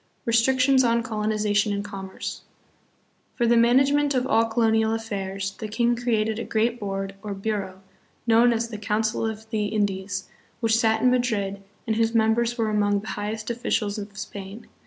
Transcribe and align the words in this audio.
Restrictions 0.25 0.83
on 0.83 1.03
Colonization 1.03 1.71
and 1.71 1.85
Commerce. 1.85 2.41
For 3.35 3.45
the 3.45 3.55
management 3.55 4.15
of 4.15 4.25
all 4.25 4.45
colonial 4.45 4.95
affairs 4.95 5.51
the 5.59 5.67
king 5.67 5.95
created 5.95 6.39
a 6.39 6.43
great 6.43 6.79
board, 6.79 7.13
or 7.21 7.35
bureau, 7.35 7.83
known 8.25 8.51
as 8.51 8.69
the 8.69 8.79
"Council 8.79 9.27
of 9.27 9.47
the 9.51 9.65
In 9.65 9.85
dies," 9.85 10.27
which 10.59 10.75
sat 10.79 11.03
in 11.03 11.11
Madrid 11.11 11.61
and 11.85 11.97
whose 11.97 12.15
members 12.15 12.57
were 12.57 12.71
among 12.71 13.01
the 13.01 13.09
highest 13.09 13.51
officials 13.51 13.99
of 13.99 14.17
Spain. 14.17 14.65